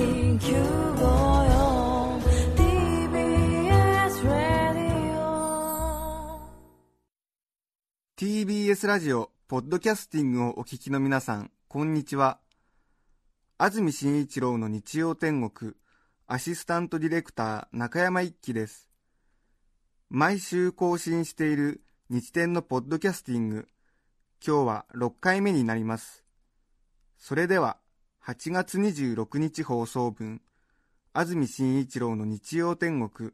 [0.00, 0.06] TBS
[4.24, 6.40] ラディオ
[8.16, 12.40] TBS ラジオ、ポッドキャスティングをお聞きの皆さん、こんにちは。
[13.58, 15.74] 安住紳一郎の日曜天国、
[16.26, 18.88] アシスタントディレクター、中山一輝です。
[20.08, 23.68] 毎週更新している日天のポッドキャスティング、
[24.42, 26.24] 今日は6回目になります。
[27.18, 27.76] それでは、
[28.30, 30.40] 8月26日放送分、
[31.12, 33.32] 安住紳一郎の日曜天国、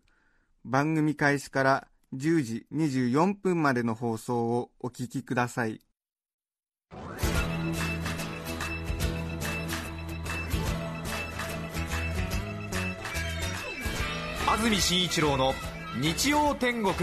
[0.65, 5.83] 番組開始から10時24分までの放送をお聞きください。
[14.49, 15.53] 安住紳一郎の
[16.01, 16.95] 日曜天国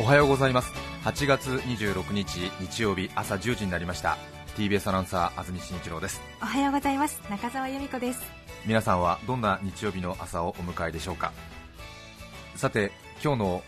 [0.00, 4.16] おはようございます8月26日日曜日朝10時になりました。
[4.56, 6.22] TBS アナウンサー安住紳一郎です。
[6.40, 7.20] おはようございます。
[7.28, 8.22] 中澤由美子です。
[8.64, 11.32] 皆さんはどんな日曜日の朝をお迎えでしょうか？
[12.56, 13.62] さて今日の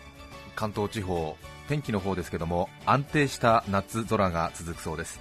[0.55, 5.19] 関東地方天気の方ですけども安定した夏空が続くそうです。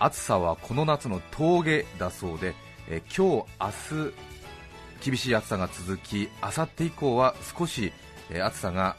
[0.00, 2.54] 暑さはこの夏の峠だそうで、
[2.88, 7.92] えー今日、明日厳しい暑さが続き明後日以降は少し、
[8.30, 8.96] えー暑さが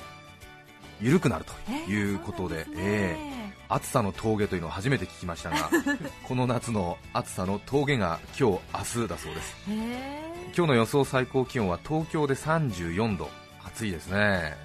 [1.02, 5.72] 緩くなるということで,、えー暑さの峠というのを初めて聞きましたが
[6.24, 9.56] この夏の暑さの峠が今日、明日だそうです。
[10.56, 13.28] 今日の予想最高気温は東京で34度。
[13.66, 14.56] 暑いですね。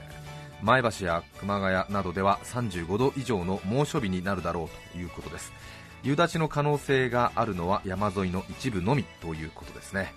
[0.63, 5.53] 前橋や熊谷などでは35度以上の猛暑日になるだろうということです。
[6.03, 10.15] 夕立の可能性があるのは山沿いの一部のみということですね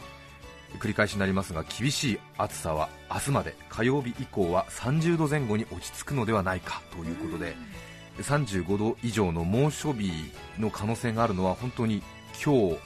[0.77, 3.55] 繰り返しになりますが厳しい暑さは明日まで。
[3.69, 7.55] 火曜日以降は30度前後に落ち着くのではないかということで
[8.21, 10.11] 35度以上の猛暑日
[10.59, 12.03] の可能性があるのは本当に
[12.43, 12.77] 今日、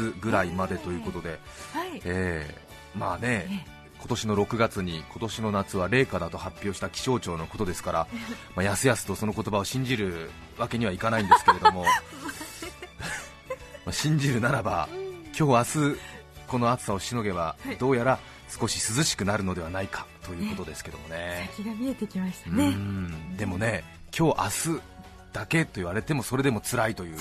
[0.00, 1.38] 明日ぐらいまでということで、
[1.72, 2.00] はい。
[2.04, 3.66] えーまあね、
[3.98, 8.06] 今年の6月に今年の夏は冷夏だと発表した気象庁のことですから、
[8.54, 11.84] まあ、やすやすとその言葉を信じるわけにはいかないんですけれども、
[13.84, 14.88] まあ信じるならば、
[15.38, 15.98] 今日明日
[16.52, 21.48] この暑さをしのげば、どうやら少し涼しくなるのではないかということですけどもね。
[21.56, 23.36] 先が見えてきましたうねん。
[23.38, 23.82] でもね、
[24.16, 24.82] 今日明日
[25.32, 27.16] だけと言われてもそれでも辛いという、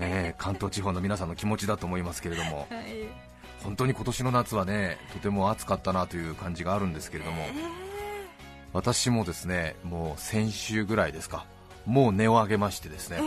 [0.00, 2.66] えー関東地方の皆さんの気持ちだと思いますけれども。
[2.70, 3.06] はい。
[3.62, 7.44] 本当に今年の夏はねとても暑かったなという感じがあるんですけれども、
[8.72, 11.44] 私もですねもう先週ぐらいですか。
[11.84, 13.18] もう値を上げましてですね、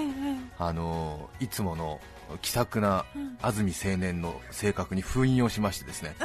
[0.58, 2.00] あのいつもの
[2.42, 3.06] 気さくな
[3.42, 6.16] 安住青年の性格に封印をしましてですね、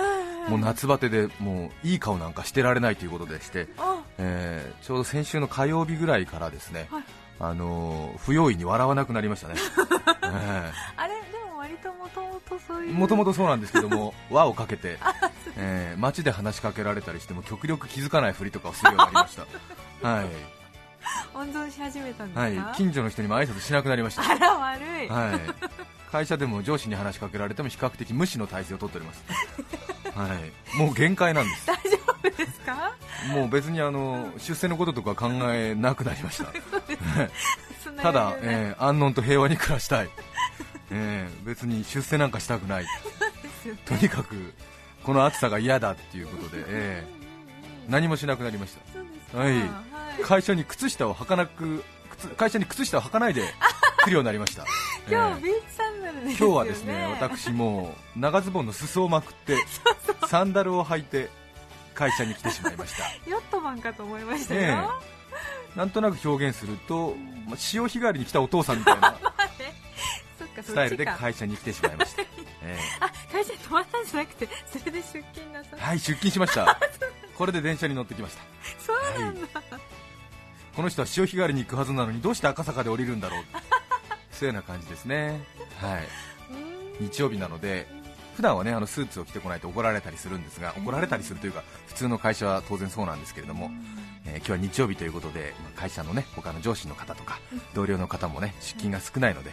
[0.49, 3.67] もう夏バテでもういい顔なんかしてられないということでして、
[4.19, 6.89] えーちょうど先週の火曜日ぐらいからですね、
[7.41, 9.55] あの不用意に笑わなくなりましたね。
[10.23, 11.15] えあれ？
[11.15, 12.93] でも割ともともとそういう。
[12.95, 14.99] もともとそうなんですけども、 輪をかけて、
[15.57, 19.47] えー街で話しかけられたりしても極力気づかないふりとかをするようになりました、
[20.07, 20.27] はい
[21.35, 25.41] 温存し始めたんですか、はい、近所の人にも挨拶しなくなりました、あら悪い、はい、
[26.11, 29.25] 会社でも上司に話しかけられても比較的無視の体制をとっております、
[30.15, 32.93] はい、もう限界なんです、大丈夫ですか？
[33.33, 36.47] もう別にあの出世のこととか考えなくなりました、
[38.03, 40.11] ただ、えー安穏と平和に暮らしたい、
[40.91, 42.85] えー別に出世なんかしたくない。
[42.85, 42.89] ね。
[43.87, 44.55] とにかく
[45.03, 47.25] この暑さが嫌だっていうことで、ええ
[47.89, 48.75] 何もしなくなりまし
[49.33, 49.39] た。
[49.39, 49.55] はい
[50.23, 53.43] 会社に靴下を履かなく靴会社に靴下を履かないで
[54.03, 54.63] 来るようになりました。
[54.63, 54.67] え
[55.11, 56.37] え今日ビーチサンダルですよね。
[56.39, 59.65] 今日はですね私もう長ズボンの裾をまくって
[60.29, 61.31] サンダルを履いて
[61.95, 63.05] 会社に来てしまいました。
[63.31, 65.79] ヨットマンかと思いましたよ、ええ。
[65.79, 69.17] なんとなく表現するとまあ潮干狩りに来たお父さんみたいな
[70.63, 72.27] スタイルで会社に来てしまいました、え
[72.63, 72.79] え。
[73.01, 76.79] あ会社に泊まったんじゃなくてそれで出勤なさはい出勤しました。
[77.37, 78.43] これで電車に乗ってきました。
[78.79, 79.49] そうなんだ、
[80.77, 83.45] この人は潮干狩りに行くはずなのにどうして赤坂で降りるんだろう。
[84.33, 85.41] そういうような感じですね。
[85.81, 86.03] はい。
[87.01, 87.87] 日曜日なので
[88.37, 93.71] 普段はねあのスーツを着てこないと怒られたりするんですが怒られたりするというか普通の会社は当然そうなんですけれども、
[94.27, 97.39] えー今日は日曜日ということでまあ会社のね他の上司の方とか
[97.75, 99.53] 同僚の方もね出勤が少ないので、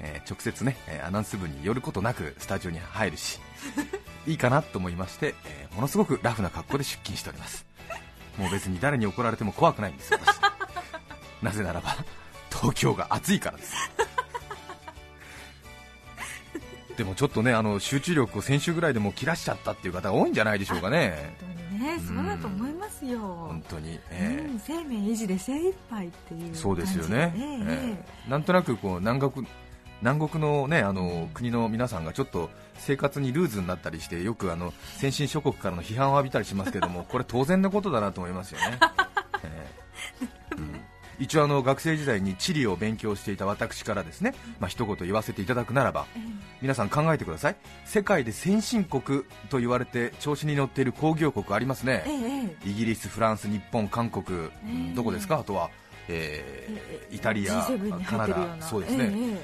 [0.00, 3.40] えー直接ねえーアナウンス部に寄ることなくスタジオに入るし
[4.26, 7.64] いいかなと思いまして、えーものすごくラフな格好で出勤しております。
[8.38, 10.38] もう別に誰に怒られても怖くないんですよ私
[11.42, 11.96] なぜならば
[12.50, 13.74] 東京が暑いからです。
[16.96, 21.34] でもちょっとねあの集中力を先週ぐらいでもう切らしちゃったっていう方が多いんじゃないでしょうかね。
[21.40, 23.18] 本当にねそうだと思いますよ。
[23.18, 28.30] 本当に、えうん、生命維持で精一杯っていうえそうですよね、ええええ。
[28.30, 29.46] なんとなくこう南国
[30.02, 38.78] 南国の,、ね、あの国の皆さんがちょっと生活にルーズになったりしてよくあの先進諸国からの批判を浴びたりしますけどもこれ当然のことだなと思いますよね。
[41.22, 46.06] 一応あの学生時代に地理を勉強していた私からですね、まあ一言言わせていただくならば、
[46.60, 47.56] 皆さん考えてください。
[47.84, 54.50] 世界で先進国と言われて調子に乗っている工業国ありますね、イギリス、フランス、日本、韓国、え
[54.90, 54.94] え。
[54.96, 55.70] どこですか、あとは、
[56.08, 59.38] ええーイタリア、G7 にカナダ、そうですね、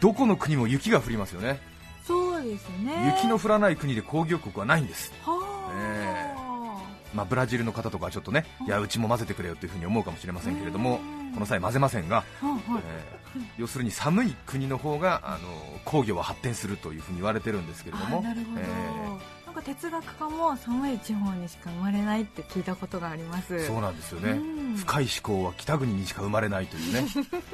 [0.00, 1.60] どこの国も雪が降りますよね、
[2.06, 3.14] そうですね。
[3.16, 6.52] 雪の降らない国で工業国はないんです、はえあ、
[7.14, 8.70] まあ、ブラジルの方とかはちょっとね、い。
[8.70, 10.98] やうちも混ぜてくれよというふうに思うかもしれませんけれども。
[10.98, 13.22] うん、この際、混ぜませんが、えー
[13.56, 15.48] 要するに寒い国の方があの
[15.84, 23.54] 工業は発展するというふうに言われてるんですけれども、あなるほど、えなんか哲学家も寒い地方にしか生まれないって聞いたことがあります。
[23.54, 24.34] ーそうなんですよね、う
[24.72, 24.76] ん。
[24.76, 27.06] 深い思考は北国にしか生まれないというね、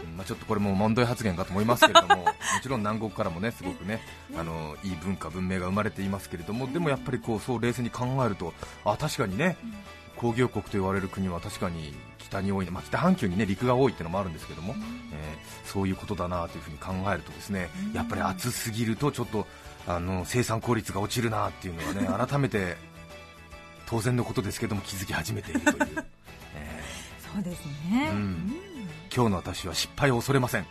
[0.06, 2.32] うんまあ、ちょっとこれも問題発言かと思いますけれども、 も
[2.62, 4.00] ちろん南国からもねすごくね
[4.36, 8.54] あのいい文化、文明が生まれていますけれども、でもやっぱりこうそう冷静に考えると、
[8.84, 9.56] あ確かにね、
[10.18, 14.74] 工業国と言われる国は確かに北に多いな、まあ、北半球にね陸が多いっていうのもあるんですけども、
[15.12, 15.38] えー
[15.68, 19.46] そういうことだなというふうに考えるとですねやっぱり暑すぎるとちょっと
[19.86, 22.76] あの生産効率が落ちるなっていうのはね 改めて
[23.86, 26.06] 当然のことですけども気づき始めているという、
[26.54, 26.82] え
[27.34, 28.52] そうですね、うん。
[29.14, 30.66] 今日の私は失敗を恐れません、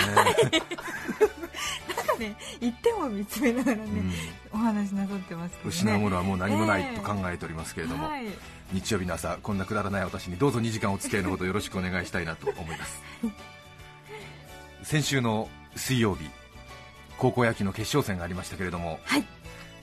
[0.00, 0.84] えー
[1.96, 4.12] なんかね言っても見つめながらね、うん。
[4.52, 5.68] お話なさってますけどね。
[5.70, 8.24] 失うものはもう何もないええと考えておりますけれども、はい。
[8.72, 13.02] 日曜日の朝こんなくだらない私にどうぞ2時間お付き合いのほどよろしくお願いしたいなと思います。
[14.82, 16.28] 先週の水曜日
[17.16, 19.24] 高校野球の決勝戦がありましたけれども、はい。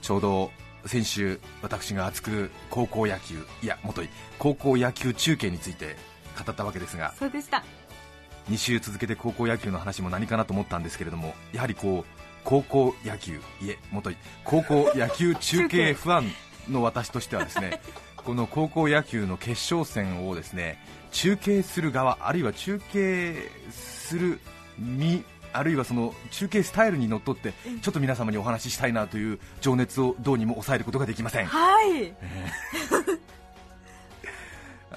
[0.00, 0.50] ちょうど
[0.86, 4.08] 先週私が熱く高校野球いやもとい
[4.38, 5.96] 高校野球中継について
[6.44, 7.62] 語ったわけですがそうでした
[8.50, 17.80] 2週続けて高校野球の話も何かなと思ったんですけれどもやはりこう高校野球いえもとい高校野球中継ファンの私としてはですね
[18.16, 20.78] この高校野球の決勝戦をですね
[21.10, 24.40] 中継する側あるいは中継する
[24.78, 27.52] 身あるいはその中継スタイルにのっとって
[27.82, 31.46] ちょっと皆様にお話ししたいなという情熱をどうにも抑えることができません。
[31.46, 32.14] はい。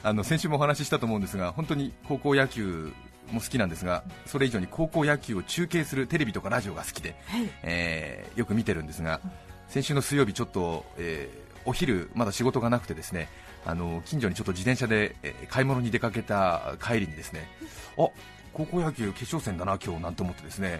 [0.04, 2.94] あの先週もお話ししたと思うんですが本当に高校野球
[3.32, 7.50] も好きなんですがそれ以上に高校野球を中継するテレビとかラジオが好きで、はい。
[7.64, 9.22] えーよく見てるんですが
[9.68, 13.28] 先週の水曜日ちょっと、えーお昼まだ仕事がなくてですね
[13.66, 17.48] あの近所にちょっと自転車で、えー買い物に出かけた帰りにですね
[17.98, 18.08] あ
[18.54, 20.80] 高校野球決勝戦だな今日なんて思ってですね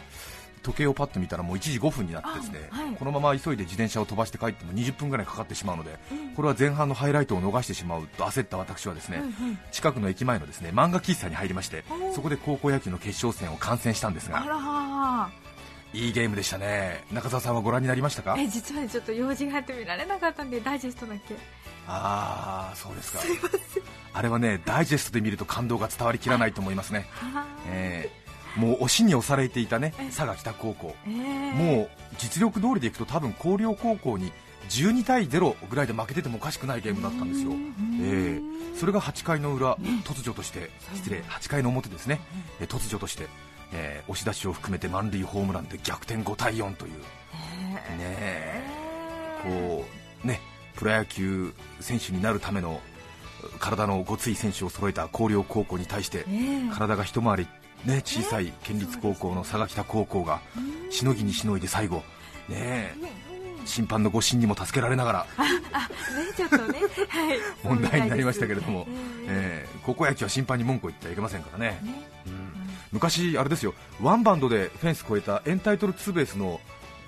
[0.66, 2.96] 時計をパッと見たらもう1時5分になってですね、あはい。
[2.96, 6.00] このまま急いで自転車を飛ばして帰っても20分ぐらいかかってしまうので、
[6.36, 9.22] これは前半のハイライトを逃してしまうと焦った私はですね、
[9.72, 11.84] 近くの駅前のですね漫画喫茶に入りまして
[12.14, 15.30] そこで高校野球の決勝戦を観戦したんですが
[15.94, 17.04] いいゲームでしたね。
[17.12, 18.36] 中澤さんはご覧になりましたか？
[18.38, 21.36] え実はねちょっと用事があって見られなかったんでダイジェストだけ。
[21.88, 23.20] ああそうですか。
[24.14, 28.25] あれはねダイジェストで見ると感動が伝わりきらないと思いますね、はえー
[28.56, 30.96] もう押しに押されていたねえ佐賀北高校。
[31.08, 34.32] えーもう実力通りでいくと多分広陵高校に
[34.70, 37.52] 12対0ぐらいで負けててもおかしくないゲームだったんですよ、
[38.02, 42.20] えーそれが8回の裏、突如として失礼8回の表ですね、
[42.60, 43.28] えー突如として、
[43.74, 47.00] えー押し出しを含めて満塁ホームランで逆転5対4という、ね
[48.00, 48.64] え。
[49.44, 49.86] こ
[50.24, 50.40] うね
[50.76, 52.82] プロ野球選手になるための
[53.60, 56.26] 体のごつい選手を揃えた広陵高校に対して、
[56.74, 57.48] 体が一回り、
[57.86, 60.40] ね、小さい県立高校の佐賀北高校が
[60.90, 61.98] しのぎにしのいで最後、
[62.50, 62.96] ねえ
[63.66, 65.26] 審判の誤審にも助けられながら
[67.64, 68.86] 問題になりましたけれども、
[69.28, 71.80] ええー高校野球は審判に文句を言ってはいけませんからね。
[72.26, 72.50] うん。
[72.92, 76.60] 昔、あれですよワンバウンドでフェンス越えたエンタイトルツーベースの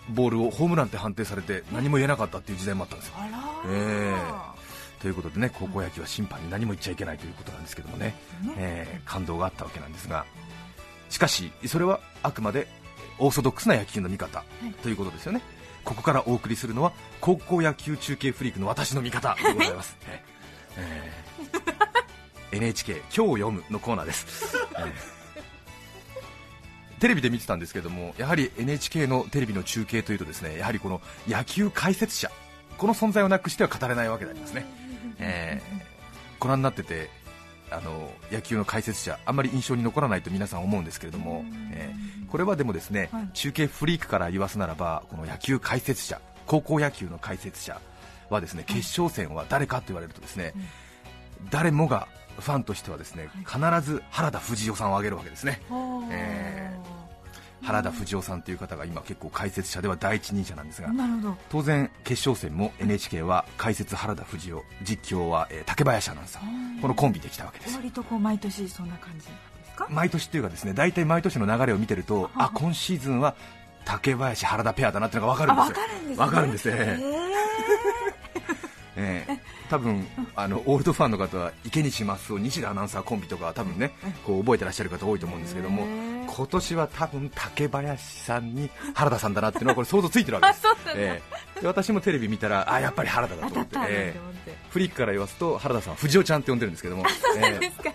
[0.10, 3.16] ボールをホームランって判定されて何も言えなかったっていう時代もあったんですよ。
[3.68, 4.07] え
[5.02, 10.26] ということでね高校野球は審判に何も言っちゃいけないということなんですけどもね、ねえー感動があったわけなんですが
[11.10, 12.68] しかしそれはあくまで
[13.20, 14.74] オーソドックスな野球の見方い。
[14.84, 15.42] ということですよね。
[15.84, 19.96] ここからお送りするのは高校野球中継フリークの私の見方でございます、
[20.76, 24.92] えー NHK 今日読むのコーナーです、えー。
[27.00, 32.32] テレビで見てたんですけどもやはり NHK のテレビの中継というとですねやはりこの野球解説者
[32.78, 34.66] この存在をなくしては語れないわけでありますね、
[35.20, 35.98] えー
[36.40, 37.10] ご覧になってて
[37.72, 43.30] あの野球の解説者あんまり印象に残らないと皆さん思うんですけれども、えーこれはでもですね、はい。
[43.34, 47.80] 中継フリークから言わすならばこの野球解説者高校野球の解説者
[48.30, 50.54] はですね決勝戦は誰かと言われるとですね、
[51.50, 52.08] 誰もが
[52.40, 55.62] ファンとしてはですね必ず原田藤夫さんを挙げるわけですね。
[55.70, 56.70] ほうえ
[57.64, 60.90] 原田藤夫さんという方が今結構解説者では第一人者なんですが
[61.50, 66.82] 当然決勝戦も NHK は解説原田藤夫実況は、えー竹林アナウンサー。
[66.82, 67.72] このコンビで来たわけです。
[67.72, 69.88] よ割とこう毎年そんな感じなんですか？
[69.90, 73.36] 毎年っていうかですね大体毎年の流れを見てるとあ今シーズンは
[73.86, 76.24] 竹林原田ペアだなっていうのが分かるんですよ。
[76.24, 76.76] あ分かるんですね。
[76.76, 77.04] 分かるんです。
[77.04, 77.08] ね、
[77.98, 78.07] え
[78.98, 79.40] ええ。
[79.70, 83.92] 多分あのオールドファンの方は池西正夫西田アナウンサーコンビとかは多分ね
[84.26, 85.86] こう覚えてらっしゃる方多いと思うんですけども
[86.28, 90.68] 今年は多分竹林さんに原田さんだなっていうのはこれ想像ついてるわけです。
[90.98, 91.22] え
[91.58, 91.62] え。
[91.62, 94.14] で私もテレビ見たらあやっぱり原田だと思ってええ。
[94.14, 94.58] て思って。
[94.70, 97.04] フリックから言わすと原田さんは藤尾ちゃんって呼んでるんですけども
[97.38, 97.92] ええですか。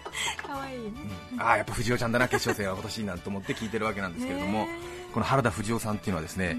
[0.47, 0.92] 可愛いね。
[1.38, 4.66] ああやっぱ藤尾ちゃんだな決勝戦は今年なと思って聞いてるわけなんですけれども、
[5.12, 6.57] この原田藤尾さんっていうのはですね、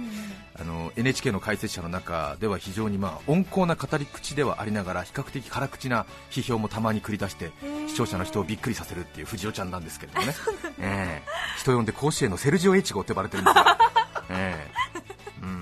[0.55, 7.51] あの NHK の解説者の中では非常にまあ温厚な語り口ではありながら比較的辛口な批評もたまに繰り出して
[7.87, 10.35] 視聴者の人をびっくりさせるっていう藤尾ちゃんなんですけれど もね、
[10.79, 11.29] ええ。
[11.57, 13.77] 人呼んで甲子園のセルジオ・エチゴと呼ばれてるんですが、
[14.29, 14.83] ええ。
[15.41, 15.61] うん、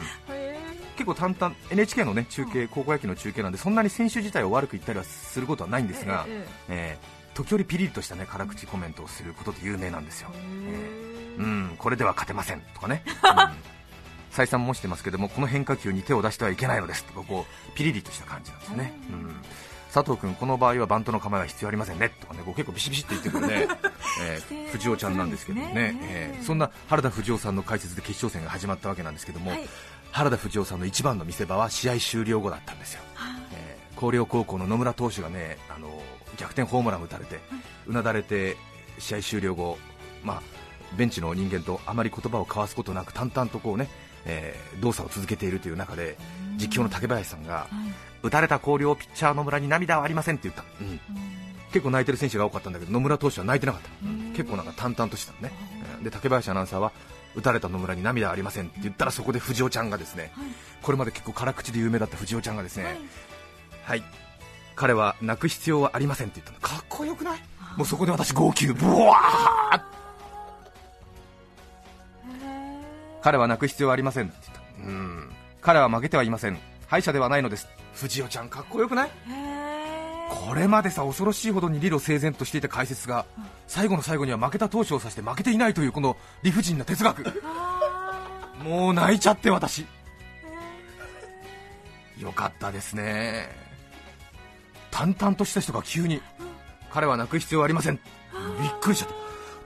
[0.95, 13.71] 結構淡々 NHK のね中継高校野球の中継なんでそんなに選手自体を悪く言ったりはすることはないんですが、えええ時折ピリリとしたね辛口コメントをすることで有名なんですよ、ええうん、これでは勝てませんとかね、 うん。
[14.31, 19.35] 再三申してますけどもこの変化球に手を出してはいけないのですとかこうピリリとした感じなんですね、うん、
[19.93, 23.67] 佐藤君、この場合はバントの構えは必要ありませんねとかねこう結構ビシビシって言ってくるね、
[24.23, 25.73] えー藤尾ちゃんなんですけどもね。
[25.73, 25.99] ね。
[26.03, 29.51] えーそんな原田藤尾さんの解説で決勝戦が始まったわけなんですけども、
[30.11, 33.01] 原田藤尾さんの一番の見せ場は試合終了後だったんですよ、
[33.53, 36.01] えー広陵高校の野村投手がねあの
[36.37, 37.39] 逆転ホームランを打たれて、
[37.85, 38.57] うなだれて
[38.97, 39.77] 試合終了後、
[40.23, 40.41] まあ、
[40.97, 43.89] ベンチの人間とあまり言葉を交わすことなく淡々とこうね、
[44.25, 46.17] えー動作を続けているという中で
[46.57, 47.67] 実況の竹林さんが、
[48.23, 50.99] 打たれた広陵ピッチャー野村に涙はありませんって言った、うん。
[51.71, 53.89] 結構泣いてる選手が多かったんだけど野村投手は泣いてなかった、
[54.35, 55.53] 結構なんか淡々としてたのね、
[55.97, 56.03] うん。
[56.03, 56.91] で竹林アナウンサーは
[57.35, 60.33] 打たれた野村に涙はありませんって言ったらそこで藤尾ちゃんがですね、
[60.81, 62.97] これまで結構辛口で有名だった藤尾ちゃんがですね、
[63.85, 64.03] はい、
[64.75, 66.75] 彼は泣く必要はありませんって言ったの。
[66.75, 67.39] かっこよくない？
[67.77, 68.67] もうそこで私号泣。
[68.67, 69.90] ブワー
[73.21, 74.27] 彼は泣く必要はありません。
[74.27, 75.29] って言ったうん。
[75.61, 76.57] 彼は負けてはいません。
[76.87, 77.67] 敗者ではないのです。
[77.93, 79.11] 藤尾ちゃんかっこよくない？
[80.29, 83.25] これまでさ恐ろしいほどに理路整然としていた解説が
[83.67, 87.25] 最後の最後には負けた投手を指して負けていないというこの理不尽な哲学。
[88.63, 89.85] もう泣いちゃって私。
[92.17, 93.49] よかったですね。
[94.89, 96.21] 淡々とした人が急に
[96.91, 97.95] 彼は泣く必要はありません。
[98.61, 99.15] びっくりしちゃった。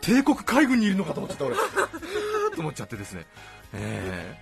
[0.01, 1.55] 帝国海軍にいるのかと思っちゃった俺
[2.55, 3.25] と思っちゃってですね。
[3.74, 4.38] え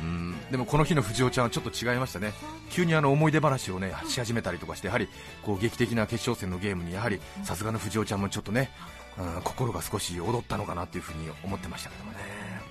[0.00, 0.02] え。
[0.02, 0.50] うん。
[0.50, 2.32] でもこの日の藤尾ちゃんはちょっと違いましたね、
[2.70, 5.08] 急にあの思い出話をねし始めたりとかして、やはり
[5.42, 8.70] こう劇的な決勝戦のゲームにやはりさすがの藤尾ちゃんもちょっとね、
[9.18, 12.18] うん心が少し踊ったのかなというふうに思ってましたけどもね、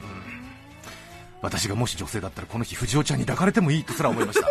[0.01, 0.41] うん。
[1.41, 4.47] 私がもし女性だったらこの日、藤尾ちゃんに抱かれてもいいとすら思いました、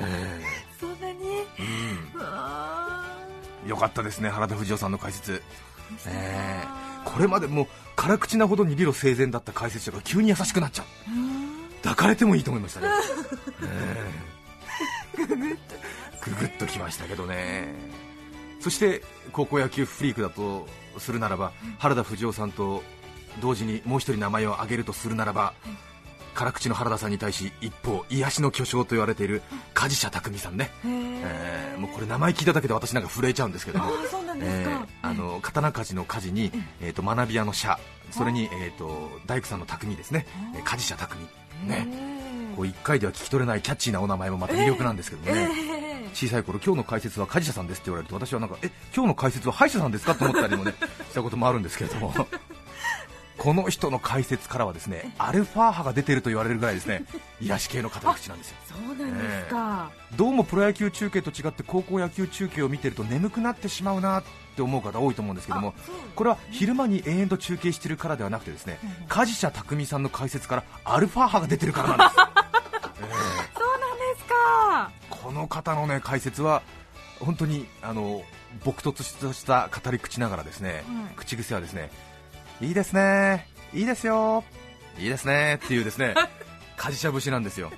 [0.00, 0.42] え
[0.80, 1.26] そんなに？
[1.28, 1.62] え
[3.64, 5.40] うんよかったですね、原田藤尾さんの解説、
[6.06, 10.86] ええこれまでもう辛口なほどに理路整然だった解説者が急に優しくなっちゃう、
[11.82, 12.88] 抱かれてもいいと思いましたね、
[13.62, 14.10] え。
[15.18, 17.74] えググッときましたけどね、
[18.60, 20.66] そして高校野球フリークだと
[20.98, 22.82] するならば、原田藤尾さんと
[23.40, 25.54] 同時にもう一人名前を挙げるとするならば、
[26.34, 30.70] 辛口の原田さんに対し一方、癒しの巨匠と言われている梶社匠さんね。
[30.84, 33.90] えーもうこれ名前聞いただけで私なんか震えちゃうんですけども、
[35.42, 37.78] 刀鍛冶の鍛冶に、えー、と学び屋の社、
[38.10, 41.16] それに、えー、と大工さんの匠ですね、えー鍛冶社匠、
[41.66, 41.86] ね、
[42.56, 45.48] こう1回では聞き取れないキャッチーなお名前もまた魅力なんですけどもね、
[46.14, 50.74] 小さい頃今日の解説は梶社さんですって言われると私はなんかえ今日の解説は歯医者さんですかと思ったりもね
[51.10, 52.14] したこともあるんですけれども。
[53.36, 57.04] この人の解説からはですねアルファ波が出てると言われるぐらいですね
[57.40, 58.56] 癒し系の語り口なんですよ。
[58.68, 64.24] そうなんですか、どうもプロ野球中継と違って高校野球中継を見てると眠くなってしまうなっ
[64.56, 65.74] て思う方多いと思うんですけども
[66.14, 74.90] これは昼間に延々と中継してるからではなくてですね梶社匠さんの解説からアルファ波が出てるからなんです、 そうなんですか。
[75.10, 76.62] この方のね解説は
[77.20, 78.22] 本当にあの
[78.64, 81.14] 朴突した語り口ながらですね、はい。
[81.16, 81.90] 口癖はですね
[82.60, 83.46] いいですね。
[83.72, 84.44] いいですよ。
[84.98, 85.60] いいですね。
[85.64, 86.14] っていうですね。
[86.76, 87.72] 梶社節なんですよ。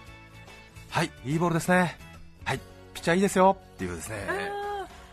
[0.90, 1.96] はいいいボールですね。
[2.44, 2.60] はい
[2.94, 3.56] ピッチャーいいですよ。
[3.74, 4.16] っていうですね。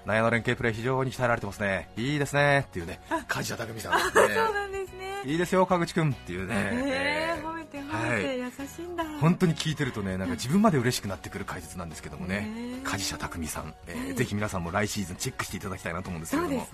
[0.05, 1.89] 内野の連携プレー非常に鍛えられてますね。
[1.95, 2.65] いいですね。
[2.67, 2.99] っていうね。
[3.27, 4.35] 梶社匠さんですね。
[4.35, 5.21] そうなんですね。
[5.25, 8.39] いいですよ川口君っていうね、えー、褒めて褒めて、はい。
[8.39, 9.05] 優しいんだ。
[9.21, 12.51] 本当に聞いてるとねなんか自分まで嬉しくなってくる解説なんですけどもね。
[12.53, 12.83] へー。
[12.83, 16.67] 梶社匠さん、えーぜひ皆さんも来シーズンチェックしていただきたいなと思うんですけども。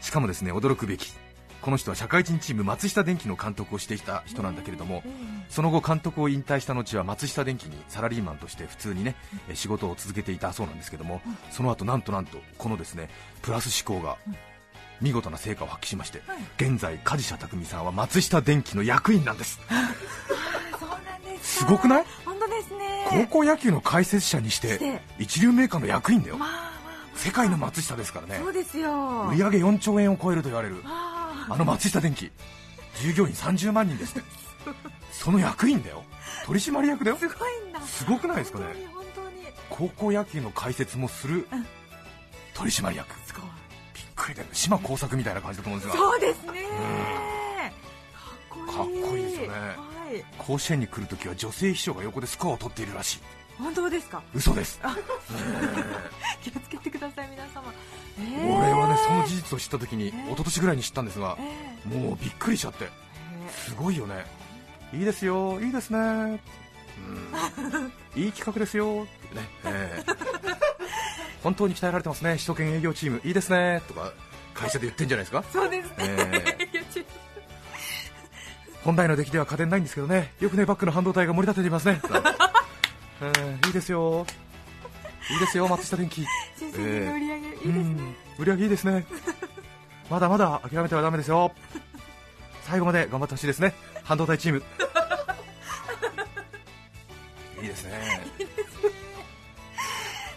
[0.00, 1.12] しかもですね驚くべき
[1.60, 5.12] この人は社会人チーム松下電器の監督をしていた人なんだけれどもええ
[5.50, 9.14] その後監督を引退した後は松下電器にサラリーマンとして普通にね
[9.48, 13.08] え仕事を続けていたそうなんですけどもその後なんとなんとこのですね
[13.42, 14.16] プラス思考が
[15.00, 16.38] 見事な成果を発揮しましてはい。
[16.58, 19.60] 現在梶社匠さんは松下電器の役員なんです。
[20.78, 22.04] そうなんですすごくない？
[22.24, 23.06] 本当ですね。
[23.10, 24.76] 高校野球の解説者にしして。
[24.78, 26.36] て一流メーカーの役員だよ。
[27.14, 28.38] 世界の松下ですからね。
[28.42, 29.28] そうですよ。
[29.30, 30.82] 売上4兆円を超えると言われる。
[30.84, 31.17] ああ
[31.48, 32.30] あの松下電器。
[33.00, 34.28] 従業員30万人ですって。
[35.12, 36.02] その役員だよ。
[36.46, 37.16] 取締役だよ。
[37.16, 38.66] すごいんだすごくないですかね。
[38.92, 41.66] 本当に本高校野球の解説もするうん。
[42.54, 43.14] 取締役。
[43.26, 43.42] すごい。
[43.94, 47.72] びっくりだよ島耕作みたいな感じだと思うんですがそうですね。
[48.50, 49.02] かっこいい。
[49.02, 49.48] かっこいいですよね。
[49.48, 49.76] は
[50.12, 50.24] い。
[50.38, 53.20] 甲子園に来るときは女性秘書が横でスコアを取っているらしい
[53.58, 54.22] 本当ですか？
[54.34, 54.80] 嘘です。
[56.42, 57.72] 気をつけてください皆様。
[58.18, 64.24] 俺はねその事実を知ったときに一昨年ぐらいに知ったんですがえもうびっくりしちゃってえすごいよね。
[64.92, 65.98] いいですよいいですね。
[65.98, 66.40] うん。
[68.22, 69.06] いい企画ですよ。
[69.26, 70.12] ってね、ええ
[71.42, 72.32] 本当に鍛えられてますね。
[72.34, 73.82] 首都圏営業チームいいですね。
[73.86, 74.12] とか
[74.54, 75.44] 会社で言ってんじゃないですか。
[75.52, 76.44] そうですね、え
[78.84, 80.32] 本来の出来では家電ないんですけどね。
[80.40, 82.00] よくねバックの半導体が盛り立てていますね、
[83.20, 83.32] え
[83.64, 84.24] えいいですよ。
[85.30, 86.24] いいですよ松下電器。
[86.58, 89.06] 新製品の売り上げ、いいですうねん売り上げいいですね。
[90.10, 91.52] まだまだ諦めてはダメですよ。
[92.62, 93.74] 最後まで頑張ってほしいですね。
[94.04, 94.62] 半導体チーム。
[97.62, 98.26] いいですね。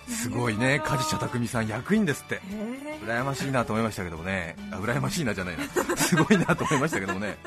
[0.09, 0.79] すごいね。
[0.83, 2.41] 梶社匠さん役員ですって。
[2.51, 4.55] ええ羨ましいなと思いましたけどもね。
[4.71, 5.63] あ羨ましいなじゃないな。
[5.97, 7.37] すごいなと思いましたけどもね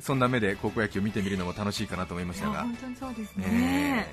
[0.00, 2.52] そんな目で高校野球を見てみるのも楽しいかなと思いましたが。
[2.52, 3.46] いや本当にそうですね。
[3.46, 4.06] ね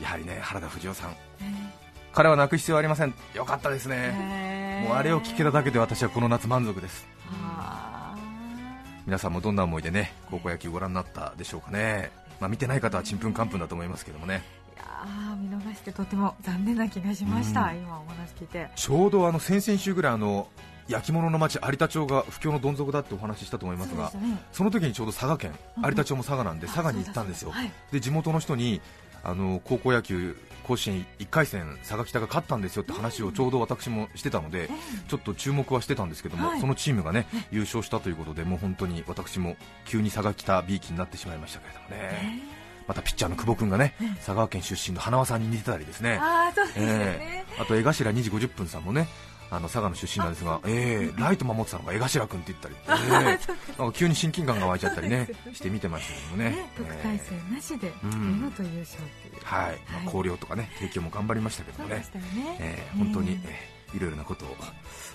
[0.00, 0.02] え。
[0.02, 1.10] やはりね原田藤夫さん。
[1.10, 1.16] え
[2.12, 3.14] 彼は泣く必要はありません。
[3.34, 3.96] よかったですえね、
[4.80, 4.88] ええ。
[4.88, 7.06] もうあれを聞けただけで私はこの夏満足です。
[7.30, 8.16] あ
[9.06, 14.42] 皆さんもどんな思いでね高校野球ご覧になったでしょうかね、まあ、見てない方はちんぷんかんぷんだと思いますけどもね。
[14.74, 17.78] ーいやー見逃してとても残念な気がしました、うん。
[17.78, 18.68] 今お話聞いて。
[18.74, 20.48] ちょうどあの先々週ぐらいあの
[20.88, 24.38] 焼き物の町有田町が不況のどん底だってお話ししたと思いますがそね。
[24.52, 27.52] その時にちょうど佐賀県うん有田町も佐賀なんであ佐賀に行ったんですよ。
[27.52, 28.80] そうだそうで地元の人に
[29.24, 34.68] あの高校野球甲子園1回戦佐賀北が勝ったんですよって話をちょうど私もしてたので
[35.08, 36.60] ちょっと注目はしてたんですけども、はい。
[36.60, 42.42] そのチームがね優勝したということでもう本当に私も急に佐賀北 B 期になってしまいましたけれどもえね。
[42.86, 46.18] またピッチャーの久保君がね佐川県出身の花輪さんに似てたりですね。
[46.20, 49.08] あえね、えあと江頭2時50分さんもね
[49.50, 53.78] あの佐賀の出身なんですが、ええライト守ってたのが江頭君って言ったり、 ええ。
[53.78, 56.50] なんか急に親近感が湧いちゃったりねして見てましたけどもね。
[56.50, 58.42] ね特待え生なしでん。
[58.42, 61.96] 見事優勝っていう、えはい、まあ、とかね提供も頑張りましたけどもね。
[61.96, 62.04] ね、
[62.58, 64.56] えー本当に、えーいろいろなことを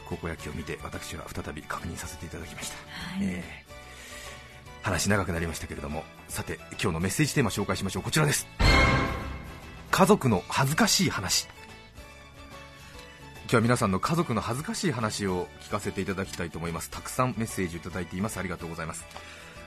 [0.08, 2.78] 高校野球を見て私は再び確認させていただきました、
[3.17, 3.24] はい。
[3.24, 3.82] えー
[4.84, 8.04] 話長くなりましたけれどもさて今日のメッセージテーマ紹介しましょう。
[8.04, 8.48] こちらです。
[9.91, 11.48] 家族の恥ずかしい話
[13.51, 16.89] 今日は皆さんの家族の恥ずかしい話を聞かせていただきたいと思います。
[16.89, 18.37] たくさんメッセージをいただいています。
[18.39, 19.03] ありがとうございます。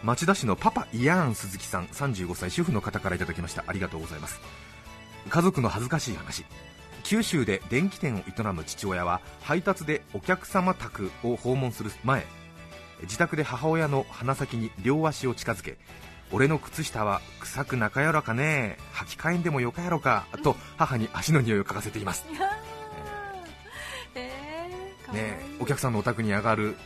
[0.02, 3.62] 町田市のパパイヤーン鈴木さん35歳主婦の方からいただきました。
[3.66, 4.40] ありがとうございます。
[5.28, 6.46] 家族の恥ずかしい話。
[7.02, 12.24] 九州で電気店を営む父親は配達でお客様宅を訪問する前
[13.02, 15.76] 自宅で母親の鼻先に両足を近づけ
[16.32, 22.24] 俺の靴下は臭く仲やらかね履き替えんでもよかやろかと母に足の匂いを嗅がせています。
[25.12, 26.76] ねお客さんのお宅に上がる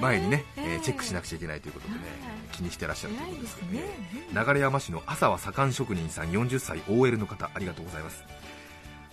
[0.00, 0.44] 前にね。
[0.56, 0.80] ええー。
[0.80, 2.56] チェックしなくちゃいけないということでね、はい。
[2.56, 3.80] 気にしてらっしゃるということですよね。
[3.80, 4.54] ね。
[4.54, 8.24] 流山市の朝は左官職人さん40歳 OL の方ありがとうございます。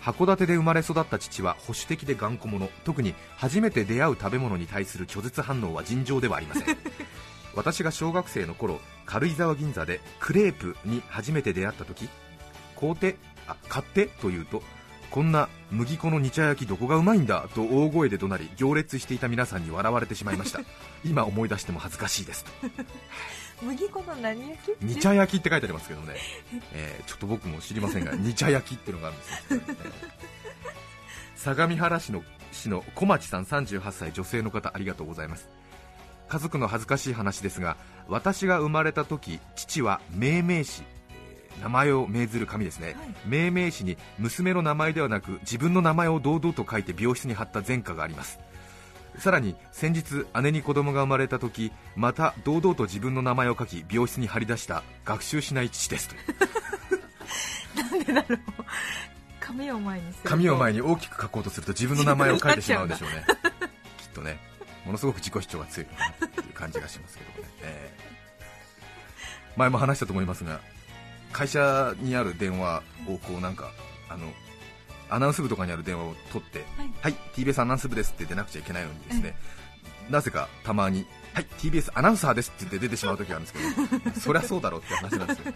[0.02, 2.70] 函館で生まれ育った父は保守的で頑固者。
[2.84, 6.78] 特に初めて出会う食べ物に対する拒絶反応は尋常ではありません。
[7.56, 12.10] 私が小学生の頃軽井沢銀座でクレープに初めて出会った時
[12.80, 13.16] 買うて
[13.48, 14.62] あ買ってと言うと
[15.12, 20.60] こんな麦粉の煮茶焼きどこがうまいんだと大声で怒鳴り行列していた皆さんに笑われてしまいました。
[21.06, 22.44] 今思い出しても恥ずかしいです。
[22.46, 22.52] と
[23.66, 24.78] 麦粉の何焼き？
[24.82, 26.16] 煮茶焼きって書いてありますけどね、
[26.74, 29.88] えーちょっと僕も知りませんが煮茶焼きっていうのがあるんですよ、えー
[31.36, 35.48] 相模原市の市の小町さん38歳女性の方ありがとうございます。
[36.28, 40.95] 家族の恥ずかしい話ですが私が生まれた時父は命名詞えー
[41.62, 42.96] 名前を命ずる紙ですね、はい。
[43.26, 48.40] 命名詞に娘の名前ではなく自分の名前を堂々と書いて病室に貼った前科があります。
[49.18, 57.84] さらに先日姉に子供が生まれた時また堂々と自分の名前を書き病室に貼り出した学習しない父ですという。
[57.84, 58.40] なんでだろう。
[59.40, 60.30] 紙を前にすると。
[60.30, 63.26] 紙を前に大きく書こうとすると自分の名前を書いてしまうんでしょうね。
[63.98, 64.40] きっとね。
[64.86, 68.06] ものすごく自己主張が強いのかなっていう感じがしますけどもね、えー
[69.58, 70.60] 前も話したと思いますが
[71.36, 73.72] 会社にある電話をこうなんか
[74.08, 74.32] あの
[75.10, 76.64] アナウンス部とかにある電話を取って、
[77.02, 79.36] はい、TBS アナウンス部ですって出なくちゃいけないのにですね、
[80.10, 85.54] なぜかたまに、はい、TBS アナウンサーですって言って出てしまう時があるんですけど、 そりゃそうだろうって話なんですよ、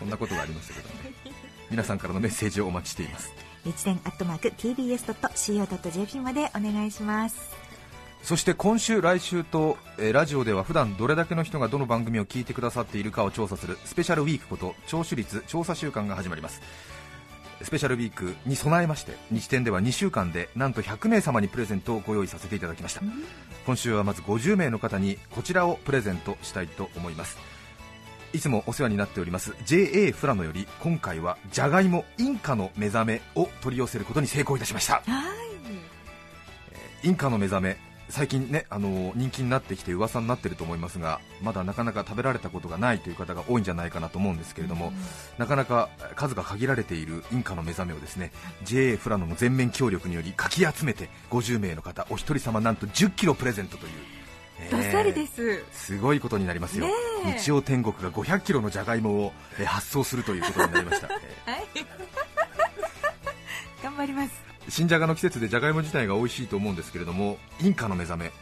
[0.00, 0.88] そんなことがありましたけど。
[0.88, 0.94] ね、
[1.70, 3.32] 皆さんからのメッセージをお待ちしています。
[3.64, 7.61] 日電アットマーク TBS.CO.JP までお願いします
[8.22, 16.62] そして今週、来週と、えーラジオでは普段どれだけの人がどの番組を聞いてくださっているかを調査するスペシャルウィークこと聴取率調査週間が始まります。
[17.62, 23.02] スペシャルウィークに備えまして日展では2週間でなんと100名様にプレゼントをご用意させていただきました。
[23.66, 27.38] 今週はまず50名の方にこちらをプレゼントしたいと思います。
[28.32, 35.02] いつもお世話になっております JA フラノより今回はじゃがいもインカの目覚めを取り寄せることに成功いたしました。
[37.04, 44.92] インカの目覚め最近ねあの人気になってきて噂になっていると思いますがまだなかなか食べられたことがないという方が多いんじゃないかなと思うんですけれども、
[45.38, 48.30] なかなか数が限られているインカの目覚めをですね
[48.64, 53.92] JA フラノの全面協力によりかき集めて50名の方お一人様なんと10キロプレゼントという、
[54.60, 55.64] えーどっさりです。
[55.72, 56.86] すごいことになりますよ、
[57.24, 61.08] 日曜天国が500キロのじゃがいもを、えー発送するということになりました、
[61.46, 61.52] えー。
[61.52, 61.66] はい。
[63.82, 68.32] 頑張ります新じゃがの季節でじゃがいも自体が美味しいと思うんですけれどもインカの目覚め。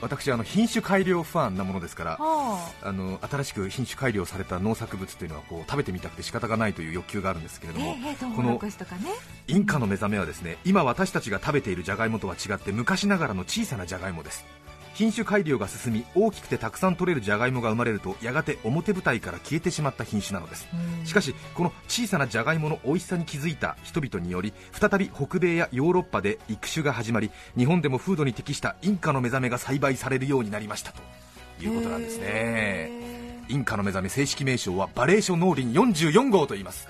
[0.00, 2.92] 私あの品種改良ファンなものですからはあ。
[2.92, 8.60] の新しく品種改良された農作物というのはこう食べてみたくて仕方がないという欲求があるんですけれども、あええトウこの
[9.48, 14.44] インカの目覚めはですね今私たちが食べているじゃがいもとは違って昔ながらの小さなじゃがいもです
[14.98, 20.66] 品種改良が進み大きくてたくさん取れるじゃがいもが生まれるとやがて表舞台から消えてしまった品種なのです。
[21.04, 31.00] しかしこの小さなじゃがいもの美味しさに気づいた人々により再び北米やヨーロッパで育種が始まり日本でも風土に適したインカの目覚めが栽培されるようになりましたと
[31.64, 32.90] いうことなんですね。
[33.48, 36.88] インカの目覚め正式名称はバレーショ農林44号と言います、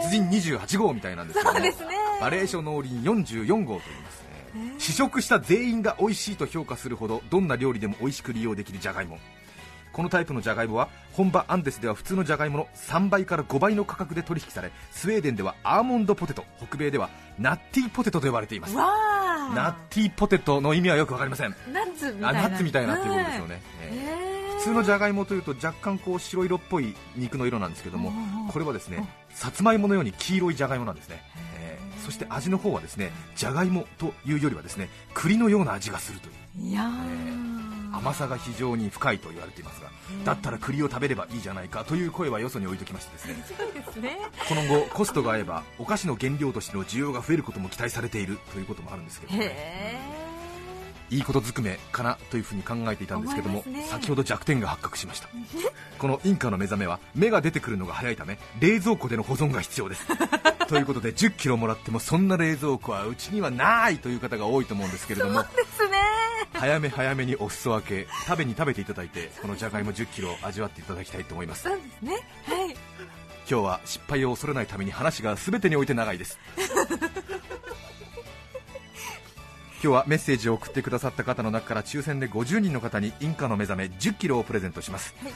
[0.00, 1.74] 鉄人28号みたいなんですけどね。
[2.20, 4.11] バレーショ農林44号と言います。
[4.11, 4.11] ね
[4.78, 9.18] 試食した全員が美味しいと評価するほどどんな料理でも美味しく利用できるじゃがいも
[9.92, 18.74] このタイプのじゃがいもは本場アンデスでは普通のじゃがいもの3倍から5倍の価格で取引されスウェーデンではアーモンドポテト北米ではナッティーポテトと呼ばれています。
[18.74, 21.54] ナッティーポテトの意味はよくわかりません。
[21.72, 22.28] ナッツみたいな。
[22.28, 28.12] あナッツみたいなっていうことですよね、ええへえ普通のじゃがいもというと若干こう白色っぽい肉の色なんですけども
[28.52, 31.51] これはですねさつまいものように黄色いじゃがいもなんですね、えー
[32.02, 36.68] そして味の方はですねじゃがいもというよりはですね栗のような味がするという。
[36.68, 37.62] いやー。
[37.92, 39.90] 甘さが非常に深いと言われていますが
[40.24, 43.34] だったら栗を食べればいいじゃないかという声はよそに置いときましてですね。
[43.74, 44.18] ですね。
[44.48, 50.31] この後コストが合えばお菓子の原料としての需要が増えることも期待されているということもあるんですけど、へね、え
[51.12, 53.86] いいことずくめかなというふうに考えていたんですけども、ね。
[53.90, 55.28] 先ほど弱点が発覚しました。
[55.98, 60.06] このインカの目覚めは芽が出てくるのが早いため冷蔵庫での保存が必要です。
[60.68, 65.98] ということで1 0キロもらってもそんな冷蔵庫はうちにはないという方が多いと思うんですけれどもですね。
[66.54, 71.64] 早め早めにお裾分け食べに食べていただいてこのじゃがいも1 0キロ味わっていただきたいと思います。
[71.64, 72.12] そうですね。
[72.46, 72.76] はい。
[73.50, 76.38] 今日は失敗を恐れないために話が全てにおいて長いです
[79.82, 85.32] 今日はメッセージを送ってくださった方の中から抽選で50人の方にインカの目覚め1 0キロをプレゼントします、はい。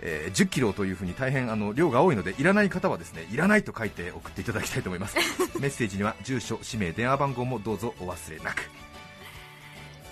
[0.00, 5.16] えー10キロというふうに大変あの量が多いのでいらない方はですねいらないと書いて送っていただきたいと思います。
[5.60, 8.68] メッセージには住所氏名電話番号もどうぞお忘れなく。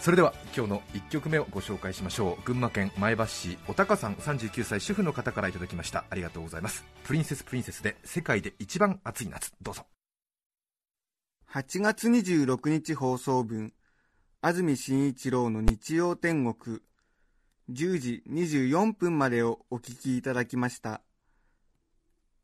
[0.00, 2.42] それでは今日の1曲目をご紹介しましょう。
[2.44, 6.04] 群馬県前橋市おたかさん39歳主婦の方からいただきました。
[6.08, 6.84] ありがとうございます。
[7.02, 9.52] プリンセスプリンセスで世界で一番暑い夏。
[9.60, 9.84] どうぞ
[11.54, 13.74] 8月26日放送分。
[14.40, 16.78] 安住紳一郎の日曜天国。
[17.70, 21.02] 10時24分までをお聞きいただきました。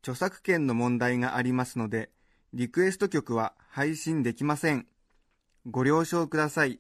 [0.03, 2.11] 著作権の問題がありますので
[2.53, 4.87] リクエスト曲は配信できません。
[5.65, 6.79] ご了承ください。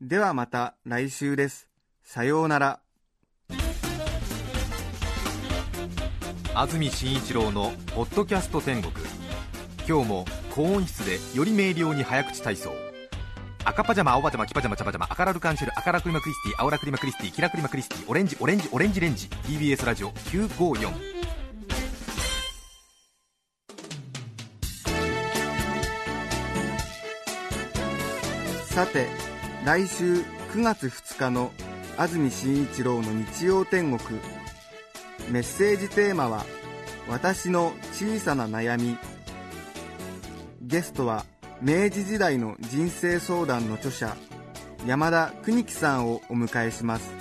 [0.00, 1.68] ではまた来週です。
[2.04, 2.80] さようなら。
[6.54, 8.94] 安住紳一郎の「ポッドキャスト天国」
[9.84, 12.74] 今日も高音質でより明瞭に早口体操。
[13.64, 19.28] 赤パジャマ青パジャマ黄パジャマ茶パジャマ赤ラルカンシェル赤ラクリマクリスティ青ラクリマクリスティキラクリマクリスティオレンジオレンジオレンジレンジ。
[19.28, 20.92] TBS ラジオ954
[28.66, 29.08] さて
[29.64, 30.16] 来週
[30.52, 31.50] 9月2日の
[31.96, 34.20] 安住紳一郎の日曜天国。
[35.30, 36.44] メッセージテーマは
[37.08, 38.98] 「私の小さな悩み」
[40.72, 41.26] ゲストは
[41.60, 44.16] 明治時代の人生相談の著者
[44.86, 47.12] 山田邦樹さんをお迎えします。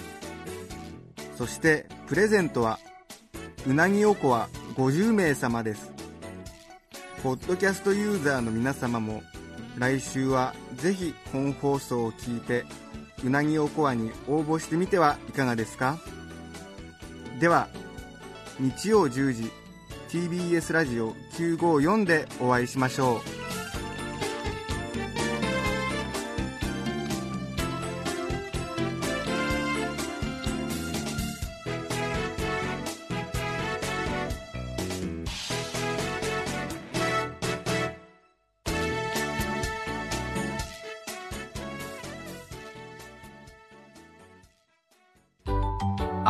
[1.36, 2.80] そしてプレゼントは
[3.68, 5.92] うなぎおこわ50名様です。
[7.22, 9.22] ポッドキャストユーザーの皆様も
[9.78, 12.64] 来週はぜひ本放送を聞いて
[13.22, 15.98] うなぎおこわに応募してみてはいかがですか？
[17.42, 17.68] では
[18.62, 19.52] 日曜10時
[20.08, 23.41] TBS ラジオ954でお会いしましょう。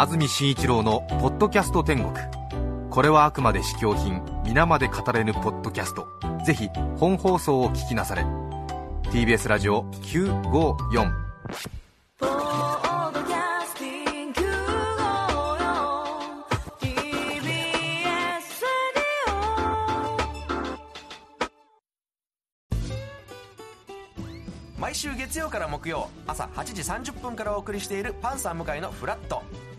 [0.02, 2.12] 安住紳一郎の「ポッドキャスト天国」
[2.90, 6.08] これはあくまで試供品皆まで語れぬポッドキャスト。
[6.44, 8.26] ぜひ本放送を聞きなされ。
[9.12, 11.12] TBS ラジオ954
[24.80, 29.44] 毎週月曜から木曜朝8時30分からお送りしているパンサー向井のフラット。